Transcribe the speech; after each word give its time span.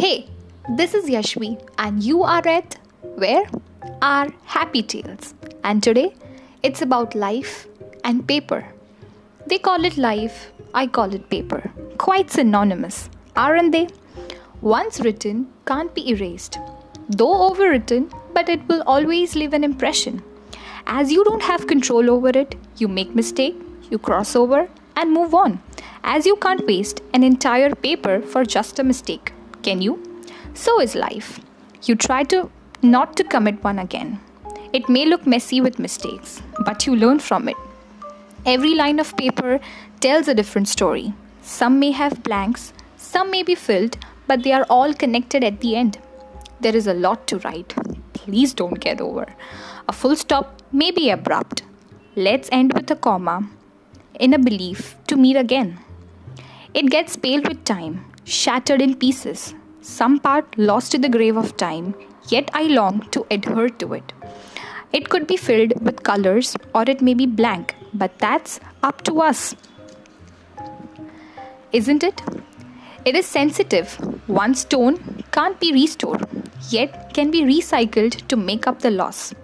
Hey, 0.00 0.26
this 0.78 0.94
is 0.94 1.10
Yashvi, 1.10 1.60
and 1.76 2.02
you 2.02 2.22
are 2.22 2.48
at 2.48 2.78
where? 3.16 3.44
Our 4.00 4.28
Happy 4.46 4.82
Tales. 4.82 5.34
And 5.62 5.82
today 5.82 6.14
it's 6.62 6.80
about 6.80 7.14
life 7.14 7.66
and 8.02 8.26
paper. 8.26 8.66
They 9.46 9.58
call 9.58 9.84
it 9.84 9.98
life, 9.98 10.52
I 10.72 10.86
call 10.86 11.12
it 11.12 11.28
paper. 11.28 11.70
Quite 11.98 12.30
synonymous, 12.30 13.10
aren't 13.36 13.72
they? 13.72 13.88
Once 14.62 15.00
written 15.00 15.52
can't 15.66 15.94
be 15.94 16.08
erased, 16.08 16.58
though 17.10 17.50
overwritten, 17.50 18.10
but 18.32 18.48
it 18.48 18.66
will 18.68 18.82
always 18.86 19.36
leave 19.36 19.52
an 19.52 19.64
impression. 19.64 20.22
As 20.86 21.12
you 21.12 21.22
don't 21.24 21.42
have 21.42 21.66
control 21.66 22.08
over 22.08 22.30
it, 22.30 22.54
you 22.78 22.88
make 22.88 23.14
mistake, 23.14 23.60
you 23.90 23.98
cross 23.98 24.34
over 24.34 24.66
and 24.96 25.12
move 25.12 25.34
on. 25.34 25.60
As 26.02 26.24
you 26.24 26.36
can't 26.36 26.66
waste 26.66 27.02
an 27.12 27.22
entire 27.22 27.74
paper 27.74 28.22
for 28.22 28.46
just 28.46 28.78
a 28.78 28.82
mistake, 28.82 29.34
can 29.62 29.80
you? 29.82 30.22
So 30.54 30.80
is 30.80 30.94
life. 30.94 31.40
You 31.84 31.94
try 31.94 32.24
to 32.24 32.50
not 32.82 33.16
to 33.16 33.24
commit 33.24 33.62
one 33.62 33.78
again. 33.78 34.20
It 34.72 34.88
may 34.88 35.04
look 35.04 35.26
messy 35.26 35.60
with 35.60 35.78
mistakes, 35.78 36.42
but 36.64 36.86
you 36.86 36.96
learn 36.96 37.18
from 37.18 37.48
it. 37.48 37.56
Every 38.46 38.74
line 38.74 38.98
of 38.98 39.16
paper 39.16 39.60
tells 40.00 40.28
a 40.28 40.34
different 40.34 40.68
story. 40.68 41.12
Some 41.42 41.78
may 41.78 41.90
have 41.90 42.22
blanks, 42.22 42.72
some 42.96 43.30
may 43.30 43.42
be 43.42 43.54
filled, 43.54 43.98
but 44.26 44.42
they 44.42 44.52
are 44.52 44.66
all 44.70 44.94
connected 44.94 45.44
at 45.44 45.60
the 45.60 45.76
end. 45.76 45.98
There 46.60 46.76
is 46.76 46.86
a 46.86 46.94
lot 46.94 47.26
to 47.28 47.38
write. 47.38 47.74
Please 48.12 48.54
don't 48.54 48.80
get 48.80 49.00
over. 49.00 49.26
A 49.88 49.92
full 49.92 50.16
stop 50.16 50.62
may 50.72 50.90
be 50.90 51.10
abrupt. 51.10 51.62
Let's 52.16 52.48
end 52.52 52.72
with 52.74 52.90
a 52.90 52.96
comma 52.96 53.48
in 54.18 54.34
a 54.34 54.38
belief 54.38 54.96
to 55.06 55.16
meet 55.16 55.36
again. 55.36 55.78
It 56.74 56.90
gets 56.90 57.16
pale 57.16 57.42
with 57.42 57.64
time, 57.64 58.04
shattered 58.30 58.80
in 58.80 58.94
pieces, 58.94 59.54
some 59.80 60.18
part 60.20 60.46
lost 60.56 60.92
to 60.92 60.98
the 60.98 61.08
grave 61.08 61.36
of 61.36 61.56
time, 61.56 61.94
yet 62.28 62.50
I 62.54 62.62
long 62.64 63.00
to 63.10 63.26
adhere 63.30 63.68
to 63.68 63.94
it. 63.94 64.12
It 64.92 65.08
could 65.08 65.26
be 65.26 65.36
filled 65.36 65.72
with 65.84 66.02
colors 66.02 66.56
or 66.74 66.84
it 66.86 67.00
may 67.00 67.14
be 67.14 67.26
blank, 67.26 67.74
but 67.92 68.16
that's 68.18 68.60
up 68.82 69.02
to 69.02 69.20
us. 69.20 69.56
Isn't 71.72 72.04
it? 72.04 72.22
It 73.04 73.16
is 73.16 73.26
sensitive. 73.26 73.94
One 74.28 74.54
stone 74.54 75.24
can't 75.32 75.58
be 75.58 75.72
restored, 75.72 76.26
yet 76.68 77.12
can 77.14 77.30
be 77.30 77.42
recycled 77.42 78.26
to 78.28 78.36
make 78.36 78.66
up 78.66 78.80
the 78.80 78.90
loss. 78.90 79.34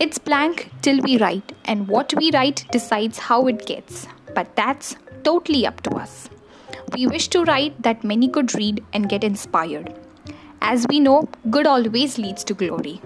It's 0.00 0.18
blank 0.18 0.70
till 0.82 1.00
we 1.02 1.18
write, 1.18 1.52
and 1.66 1.86
what 1.86 2.14
we 2.16 2.30
write 2.32 2.64
decides 2.72 3.18
how 3.18 3.46
it 3.46 3.66
gets, 3.66 4.08
but 4.34 4.56
that's 4.56 4.96
totally 5.22 5.66
up 5.66 5.82
to 5.82 5.90
us. 5.96 6.30
We 7.00 7.06
wish 7.06 7.28
to 7.28 7.44
write 7.44 7.82
that 7.82 8.04
many 8.04 8.28
could 8.28 8.54
read 8.54 8.84
and 8.92 9.08
get 9.08 9.24
inspired. 9.24 9.94
As 10.60 10.86
we 10.90 11.00
know, 11.00 11.30
good 11.48 11.66
always 11.66 12.18
leads 12.18 12.44
to 12.44 12.52
glory. 12.52 13.00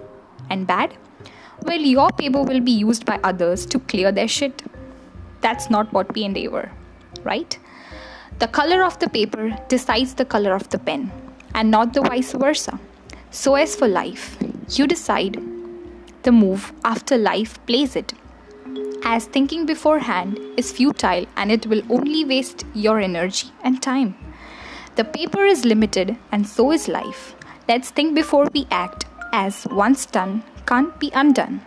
And 0.49 0.67
bad? 0.67 0.97
Well, 1.61 1.79
your 1.79 2.09
paper 2.09 2.41
will 2.43 2.59
be 2.59 2.73
used 2.73 3.05
by 3.05 3.21
others 3.23 3.65
to 3.67 3.79
clear 3.79 4.11
their 4.11 4.27
shit. 4.27 4.63
That's 5.39 5.69
not 5.69 5.93
what 5.93 6.13
we 6.13 6.25
endeavor, 6.25 6.73
right? 7.23 7.57
The 8.39 8.49
color 8.49 8.83
of 8.83 8.99
the 8.99 9.07
paper 9.07 9.57
decides 9.69 10.13
the 10.15 10.25
color 10.25 10.53
of 10.53 10.69
the 10.71 10.79
pen, 10.79 11.09
and 11.53 11.71
not 11.71 11.93
the 11.93 12.01
vice 12.01 12.33
versa. 12.33 12.77
So, 13.31 13.55
as 13.55 13.77
for 13.77 13.87
life, 13.87 14.37
you 14.71 14.87
decide 14.87 15.41
the 16.23 16.33
move 16.33 16.73
after 16.83 17.17
life 17.17 17.65
plays 17.65 17.95
it 17.95 18.11
as 19.03 19.25
thinking 19.25 19.65
beforehand 19.65 20.39
is 20.57 20.71
futile 20.71 21.25
and 21.37 21.51
it 21.51 21.67
will 21.67 21.83
only 21.89 22.25
waste 22.25 22.65
your 22.73 22.99
energy 22.99 23.51
and 23.63 23.81
time. 23.81 24.15
The 24.95 25.03
paper 25.03 25.45
is 25.45 25.65
limited 25.65 26.17
and 26.31 26.47
so 26.47 26.71
is 26.71 26.87
life. 26.87 27.35
Let's 27.67 27.91
think 27.91 28.15
before 28.15 28.47
we 28.53 28.67
act, 28.71 29.05
as 29.31 29.67
once 29.67 30.05
done 30.05 30.43
can't 30.65 30.99
be 30.99 31.11
undone. 31.13 31.61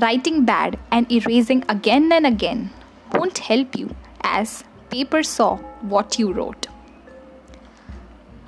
Writing 0.00 0.44
bad 0.44 0.78
and 0.90 1.10
erasing 1.10 1.64
again 1.68 2.12
and 2.12 2.26
again 2.26 2.70
won't 3.12 3.38
help 3.38 3.76
you, 3.76 3.94
as 4.22 4.64
paper 4.90 5.22
saw 5.22 5.56
what 5.80 6.18
you 6.18 6.32
wrote. 6.32 6.66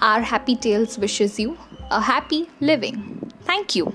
Our 0.01 0.21
Happy 0.21 0.57
Tales 0.57 0.99
wishes 0.99 1.39
you 1.39 1.57
a 1.91 2.01
happy 2.01 2.51
living. 2.61 3.33
Thank 3.45 3.77
you. 3.77 3.95